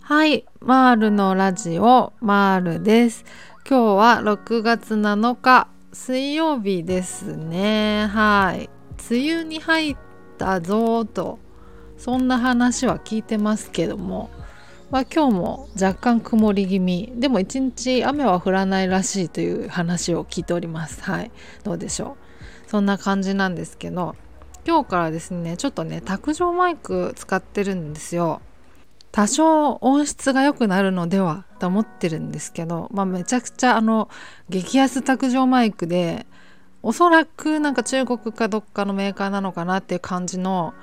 [0.00, 3.26] はい、マールのラジオマールです。
[3.68, 8.06] 今日は6月7日水曜日ですね。
[8.06, 8.70] はい、
[9.10, 9.96] 梅雨に入っ
[10.38, 11.38] たぞと
[11.98, 14.30] そんな話は聞いてますけども、
[14.90, 21.02] まあ、今日も若干曇り気味でも一日雨は降らないらしいという話を聞いております。
[21.02, 21.30] はい、
[21.62, 22.16] どうでしょ
[22.66, 22.70] う。
[22.70, 24.16] そんな感じなんですけど
[24.68, 28.42] 今日からですねちょっとね卓上マイク使ってるんですよ。
[29.12, 34.10] 多少音質が良くなるのではと思ってるんですけど、まあ、めちゃくちゃあの
[34.50, 36.26] 激安卓上マイクで
[36.82, 40.74] おそらくなんか中国かどっかのメーカーなのかなっていう感じの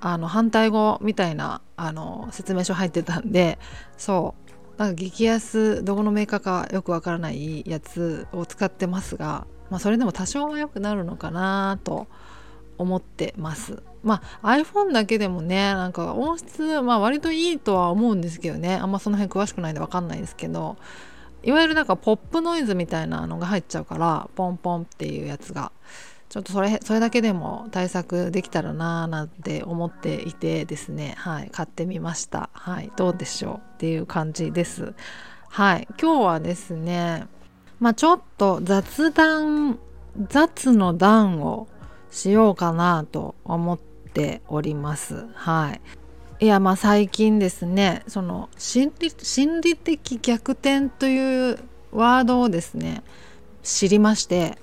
[0.00, 3.58] あの反対語みたいなあの説明書入ってたんで
[3.98, 4.36] そ
[4.76, 12.06] うなんか激安どこのメーカーかよくわからないやつを使ってますが、まあ、それでも多少は良くなるのかなと
[12.82, 13.82] 思ってます。
[14.02, 18.74] まあ iPhone だけでもねなんか音質、まあ、割といいとは思うんですけどね。
[18.76, 20.76] あんまその辺詳しくないんで分かんないですけど。
[21.44, 25.72] いわゆるなんかポップノイズみたいなのが入っちゃうからポンポンっていうやつが。
[26.28, 31.14] ちょっとそれそれだけでも対策できたらなーなんて思っていてですね。
[31.18, 32.48] はい買ってみました。
[32.54, 34.94] はいどうでしょうっていう感じです。
[35.50, 37.26] はい今日はですね
[37.80, 39.78] まあちょっと雑談
[40.30, 41.68] 雑の段を
[42.12, 45.26] しようかなと思っております。
[45.34, 45.80] はい。
[46.44, 51.58] いやまあ最近ですねその心理心理的逆転という
[51.92, 53.04] ワードをですね
[53.62, 54.58] 知りまして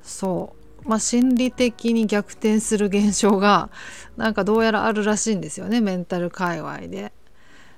[0.00, 3.68] そうまあ心理的に逆転する現象が
[4.16, 7.12] なんかどうやらあるらしいんですよねメンタル界隈で。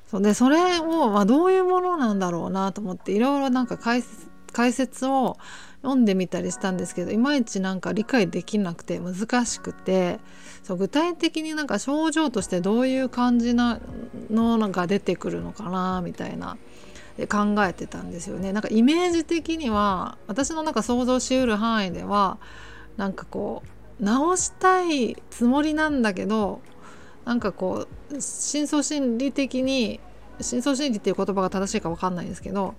[0.07, 5.39] そでそれを、まあ、どういうものなんだろうなと思っていろいろなんか解説解説を
[5.83, 10.19] 読んでみたりしたんですけどいまいちなんか理解できなくて難しくて
[10.63, 13.81] そう具体的になんか症状としてどういう感じな
[14.31, 16.59] のが出てくるのかなみたいな
[17.17, 18.53] で考えてたんですよね。
[18.53, 22.39] なんかイメージ的には私のなんか想像しうる範囲では
[22.97, 23.63] なんかこ
[24.01, 26.61] う直したいつもりなんだけど
[27.25, 30.01] なんかこう深層心理的に
[30.41, 32.75] 深層心理っていう言葉が正しいか分かんないんですけど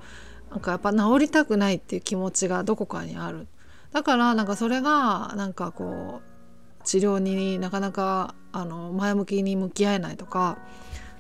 [0.52, 3.48] なんかやっぱ治りたくないっていう気持ちがどこかにある
[3.92, 10.58] だからなんかそれがなんかこう治療になかなかあの前向きに向き合えないとか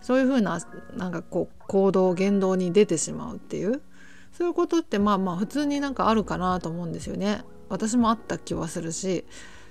[0.01, 0.59] そういうふうな
[0.95, 3.81] なんかこう行動言動に出てしまうっていう
[4.33, 7.43] そういうことってまあまあ普通になんかあるかなと思うんですよね。
[7.69, 9.25] 私もあった気はするし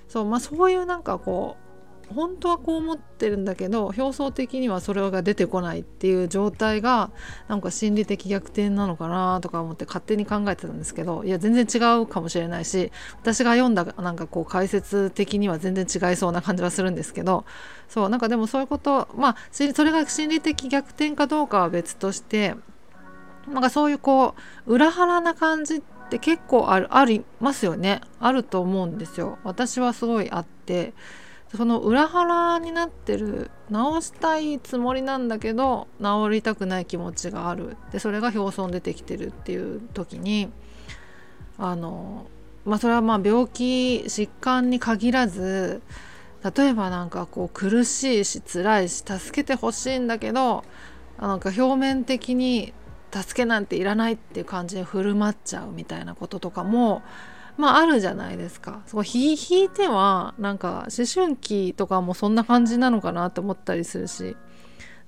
[0.09, 1.70] そう,、まあ、そういうなんかこう
[2.15, 7.11] 本当はこう思ってるんだけど表層的にはそれが出てこないっていう状態が
[7.49, 12.91] なんか心理的逆転なのかなとか思って勝手に考えてたんですけどいや全然違うかもしれないし
[13.21, 17.45] 私が読んだなんかこう解説的には全然違いそうな感じはするんですけど
[17.89, 22.55] そうなんかでもそういうことまあそれが心理的逆転かどうかは別として
[23.49, 24.35] なんかそういうこ
[24.67, 28.01] う裏腹な感じって結構あるありますよね。
[28.19, 29.39] あると思うんですよ。
[29.45, 30.93] 私はすごいあって。
[31.57, 37.77] その裏腹になってる直したいつもりなんだけど治りたくない気持ちがある。
[37.93, 40.51] でそれが表層に出てきてるっていう時に
[41.59, 42.27] あの
[42.65, 45.83] まあそれはまあ病気疾患に限らず
[46.57, 50.65] 例えばなんかこう苦しいし辛いし助けてほしいんだけど
[51.19, 52.73] なんか表面的に
[53.13, 57.03] 助けなんていらないっていう感じで振る舞っちゃうみたいなこととかも
[57.61, 58.83] まああるじゃないですか。
[58.87, 64.37] そこ引いてはなんか思春期とかもそんな感じなのかなと思ったりするし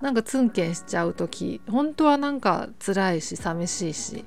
[0.01, 4.25] なんかツンケンしちゃう時本当はなんか辛いし寂しいし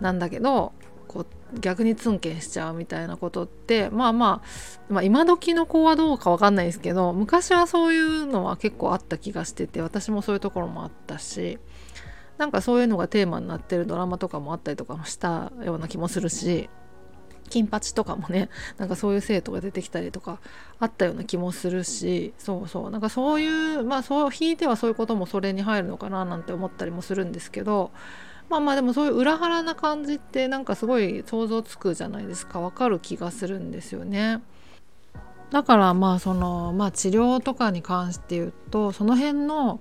[0.00, 0.72] なんだけど
[1.08, 4.42] こう逆にツンケンしちゃうみたいなことってまあま
[4.88, 11.58] あ、まあ、今時の子はどうか分かんないですけど昔はそういうのは結構あった気がしてて私もそういうところもあったし
[12.36, 16.70] なんかそういうのがテーマになってるドラマとかもあったりとかもしたような気もするし
[17.48, 18.48] 金八とかもね
[18.78, 20.38] なんかそういう生徒が出てきたりとか
[20.80, 27.90] あったような気もするしそうそうなんかそういうまあそう引いてはそういうこともそれに入るのかななんて思ったりもするんですけど
[28.48, 34.40] まあまあでもそういう裏腹な感じってなんかすごい想像つくじゃないですかわかる気がするんですよね。
[35.50, 39.80] だからまあそのまあ治療とかに関して言うとその辺の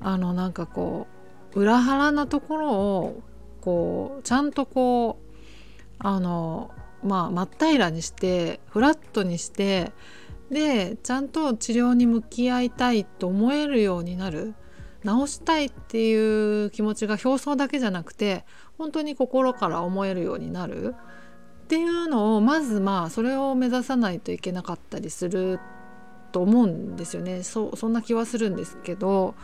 [0.00, 1.06] あのなんかこ
[1.54, 3.22] う裏腹なところを
[3.60, 5.34] こうちゃんとこう
[5.98, 6.70] あの
[7.02, 9.92] まあ真っ平らにしてフラットにして
[10.50, 14.54] でちゃんと治療に向き合いたいと思えるようになる。
[15.02, 18.44] 治したいっていう気持ちが表層だけじゃなくて
[18.76, 20.94] 本当に心から思えるようになる。
[21.64, 25.60] っていうのをまずまあそれを目指さないといけなかったりする
[26.32, 27.42] と思うんですよね。
[27.44, 29.34] そそんな気はするんですけど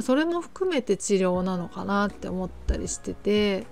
[0.00, 3.66] それも含めて治療なのかなって思ったりしてて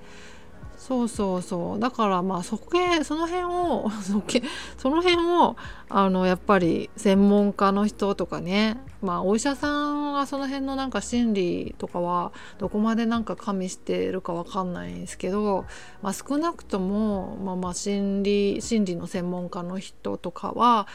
[0.79, 3.91] そうそうそうだからまあそこへその辺を
[4.77, 5.57] その辺を
[5.89, 15.65] あのやっぱり専門家の人とかねまあお医者さんはその辺のなんか心理とかはどこまでなんか加味してるかわかんないんですけど、
[16.03, 20.87] まあ、少なくとも、まあ、まあ心理心理の専門家の人とかは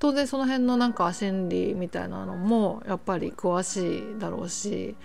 [0.00, 4.96] 当然その辺のなんか心理みたいなのもやっぱり詳しいだろうし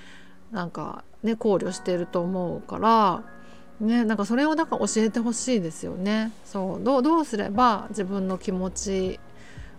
[0.51, 3.38] なんかね考慮してると思うから。
[3.79, 6.31] ね、なんかそれをなんか教えてほしいですよね。
[6.45, 9.19] そうどうすれば自分の気持ち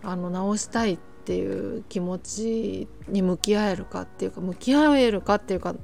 [0.03, 5.75] あの直したいっていう気持ちに向き合えるかっていうか向き合えるかっていうか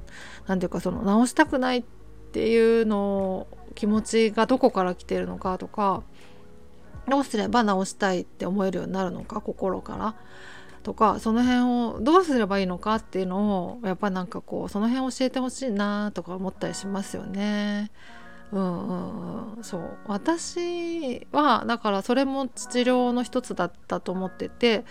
[0.48, 1.84] 何ていうかその直したくないっ
[2.32, 6.02] ていうのを気持ちがどこから来てるのかとか
[7.08, 10.14] どうすれば直したいって思えるようになるのか心から
[10.82, 11.60] とかその辺
[11.96, 17.90] をどうすればいいのかっていうのをやっぱなんかこうその辺教えてほしいなとか思ったりしますよね。
[18.50, 19.98] うんうんうん、そう。
[20.06, 24.84] 私はだからそれも治療の一つだったと思ってて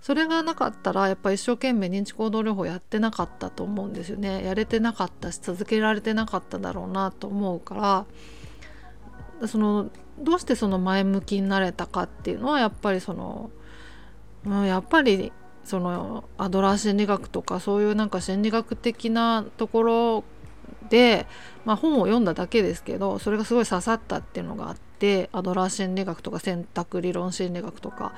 [0.00, 4.44] それがなかったらやっぱ一生懸命認知行動療法やってなかったと思うんですよね。
[4.44, 8.06] やれてなかったし続けられてなかっただろうなと思うか
[9.40, 13.50] らそのどうしてその前向きになれたかっていうのはやっぱりその、
[14.46, 15.32] うん、やっぱり
[15.64, 20.24] そのアドラー心理学とかそういうなんか心理学的なところ
[20.90, 21.26] で、
[21.64, 28.12] まあ、本を読んだだけですけどそれがすごい刺さったっていうのがあってアドラー心理学とか選択理論心理学とか。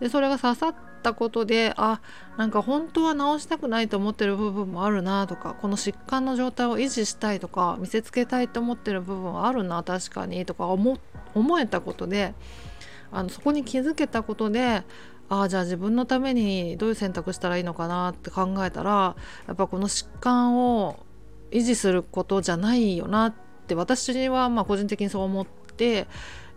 [0.00, 2.00] でそれが刺さったことであ
[2.36, 10.98] なんか本当は治したくないと思ってる部分もあるなとかこの疾患の状態を維持したいとか見せつけたいと思ってる部分はあるな確かにとか思
[11.34, 12.34] 思えたことで
[13.12, 14.82] あのそこに気づけたことで
[15.30, 19.16] ああじゃあ自分のためにどういう選択したらいいのかなって考えたら
[19.46, 21.06] やっぱこの疾患を
[21.52, 23.34] 維持することじゃないよなっ
[23.66, 26.08] て私はまあ個人的にそう思って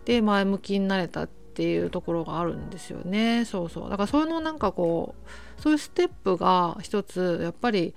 [0.04, 3.44] で前向きになれたっていうところがあるんですよね。
[3.44, 3.90] そうそう。
[3.90, 5.14] だからそういうのなんかこ
[5.58, 7.94] うそういうステップが一つやっぱり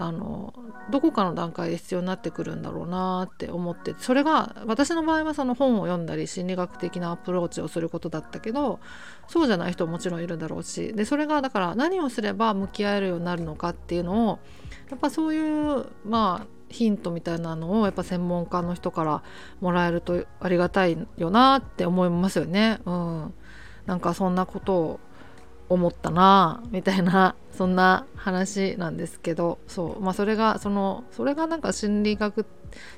[0.00, 0.54] あの
[0.90, 8.78] どこかの段階で必要になってくるんだろうなって思ってそれが私の場合はその本を読んだり心理学的なアプローチをすることだったけど
[9.26, 14.38] そうじゃない人ももちろんいるだろうしでそれがだから何をすれば向き合えるようになるのかっていうのを
[14.88, 19.24] やっぱそういうまあヒントみたいなのをやっぱ専門家の人から
[19.60, 22.78] もらえるとありがたいよなって思いますよね。
[22.84, 23.34] うん、
[23.86, 25.00] なんかそんなことを
[25.68, 32.46] 思ったなみたいなそんな話なんですけどそうまあそれがそのそれがなんか心理学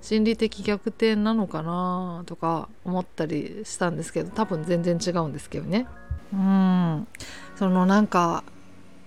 [0.03, 5.87] 心理的逆転なのかなとか思ったりしたんですけど多分全然違うんですけどね。
[6.33, 7.09] うん
[7.57, 8.45] そのなんか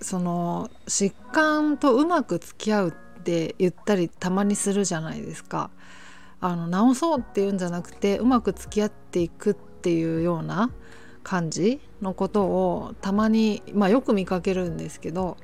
[0.01, 5.69] その疾患とうまく付き合うって言ったりたまにするじゃないですか。
[6.41, 10.71] あの治そうっていうんじゃなくてうまく付き合っていくっていうような
[11.23, 15.37] 感じのことをたまに、まあ、よく見かけるんですけど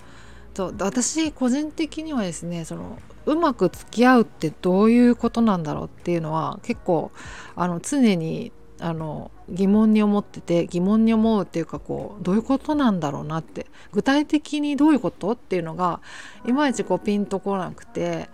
[0.53, 7.11] そう私個人的にはですねそのうまく付き合うってどういうことなんだろうっていうのは結構
[7.55, 8.51] あの常に
[8.81, 16.01] あの疑問に思ってて疑問に思うっていうかこうどういうことなんだろうなって具体的にどういうことっていうのが
[16.45, 18.29] いまいちこうピンとこなくて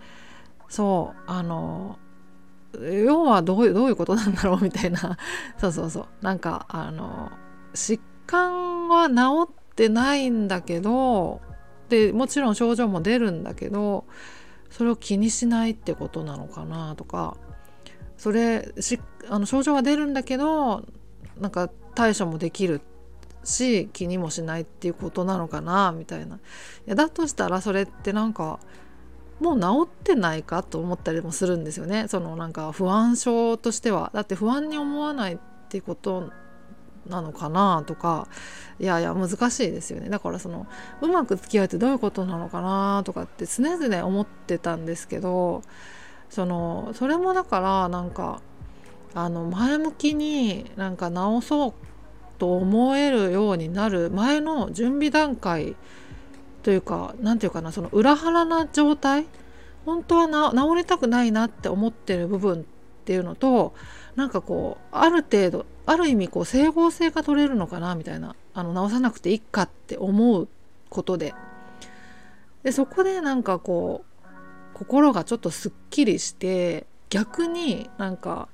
[0.68, 1.98] そうあの
[2.80, 5.16] 要はどういうどういうことなんだろうみたいな。
[5.58, 6.06] そうそうそう。
[6.20, 7.30] なんかあの
[7.74, 11.40] 疾患は治ってないんだけど
[11.88, 14.04] でもちろん症状も出るんだけど
[14.70, 17.36] それを気にしないってことなのかなとか
[18.18, 20.84] それしあの症状は出るんだけど
[21.38, 22.80] なんか対処もできる
[23.44, 26.36] し気にもしないっていうことなのかなみたいな。
[26.36, 26.38] い
[26.86, 28.58] やだとしたらそれってなんか
[29.40, 32.08] もう治ってないかと思ったりもするんですよね。
[32.08, 34.10] そのなんか不安症としては。
[34.14, 36.30] だって不安に思わないってこと
[37.08, 38.28] なのかなとか
[38.78, 40.08] いやいや難しいですよね。
[40.08, 40.66] だからその
[41.00, 45.62] うまく付き合うってどういうことなのかなとかって常々思ってたんですけど
[46.30, 48.40] そのそれもだからなんか
[49.14, 51.74] あの前向きになんか直そう
[52.38, 55.74] と思えるようになる前の準備段階
[56.62, 59.26] というか何て言うかなその裏腹な状態
[59.86, 62.66] 本当は治りたくないなって思ってる部分
[63.06, 63.72] っていうのと
[64.16, 70.48] なんかこうある程度ある意味こう整合性が取れるのかなみたいなあの直さなくていいかって思う
[70.90, 71.32] ことで。
[72.64, 74.26] でそこでなんかこう
[74.74, 78.48] 心がちょっとすっきりして逆になんか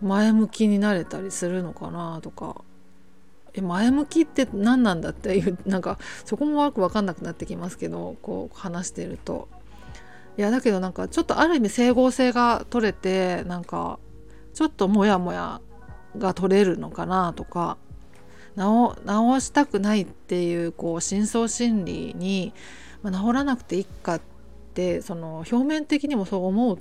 [0.00, 2.62] 前向きになれたりするのかなとか。
[3.52, 9.48] え前向きって何なんだっていうなんかそこもよく分かんなくなってきますけどこう話してると。
[10.38, 13.98] いやだけどなんかちょっとある意味整合性が取れてなんか
[14.54, 15.60] ちょっとモヤモヤ
[16.18, 17.78] が取れるのかなとか
[18.54, 22.52] 直直したくないっていうこう深層心理に、
[23.02, 24.20] まあ、治らなくていいかっ
[24.74, 26.78] てその表面的にもそう思う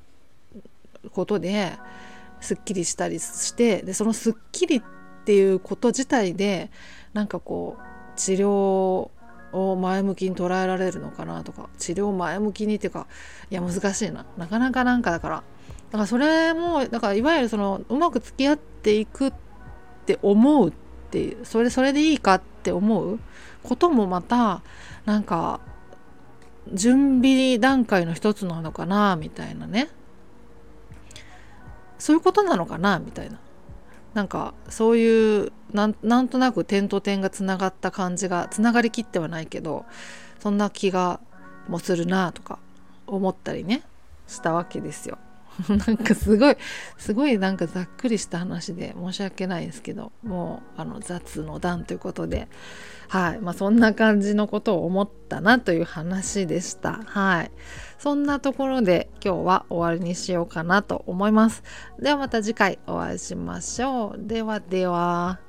[1.12, 1.74] ことで
[2.42, 4.82] すっきりしたりしてでそのすっきりっ
[5.26, 6.72] ていうこと自体で
[7.14, 9.10] なんかこう治療
[9.56, 13.08] を前向きに捉えられるのかなとか治療前向きにっていうか
[13.50, 14.26] いや難しいな。
[14.38, 15.44] なかなかなんかだから。
[15.92, 19.34] だからそれもだからいわゆるそのうまく付き合っていくっ
[20.06, 20.74] て思うっ
[21.12, 23.20] ていうそれそれでいいかって思う
[23.64, 24.62] こともまた
[25.06, 25.62] なんか
[26.74, 29.90] 準備段階の一つなのかなみたいなね。
[31.98, 33.40] そういうことなのかなみたいな。
[34.16, 39.86] なんかそういうなんとなく点と点がつながった感じがつながりきってはないけど
[40.40, 41.20] そんな気が
[41.68, 42.60] もするなとか
[43.08, 43.84] 思ったりね
[44.28, 45.18] したわけですよ。
[45.88, 46.58] なんかすごい
[46.98, 52.48] すごいなんかざっくりした話で申し訳ないですけどもうあの雑の段ということで
[53.08, 53.40] はい。
[53.40, 57.02] まあそんな感じのことを思ったなという話でした。
[57.06, 57.52] はい。
[57.98, 61.64] そんなところで今日は終わりにしようかなと思います。
[62.00, 64.28] ではまた次回お会いしましょう。
[64.28, 65.40] ではでは。